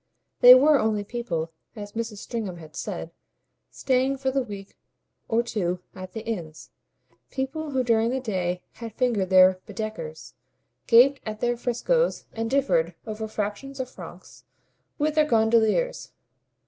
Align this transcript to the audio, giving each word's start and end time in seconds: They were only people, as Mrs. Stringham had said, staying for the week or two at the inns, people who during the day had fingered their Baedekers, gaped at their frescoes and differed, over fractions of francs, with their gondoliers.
They 0.39 0.55
were 0.55 0.79
only 0.79 1.03
people, 1.03 1.51
as 1.75 1.91
Mrs. 1.91 2.17
Stringham 2.17 2.57
had 2.57 2.75
said, 2.75 3.11
staying 3.69 4.17
for 4.17 4.31
the 4.31 4.41
week 4.41 4.75
or 5.27 5.43
two 5.43 5.79
at 5.93 6.13
the 6.13 6.25
inns, 6.25 6.71
people 7.29 7.69
who 7.69 7.83
during 7.83 8.09
the 8.09 8.19
day 8.19 8.63
had 8.71 8.95
fingered 8.95 9.29
their 9.29 9.59
Baedekers, 9.67 10.33
gaped 10.87 11.21
at 11.23 11.39
their 11.39 11.55
frescoes 11.55 12.25
and 12.33 12.49
differed, 12.49 12.95
over 13.05 13.27
fractions 13.27 13.79
of 13.79 13.91
francs, 13.91 14.43
with 14.97 15.13
their 15.13 15.25
gondoliers. 15.27 16.11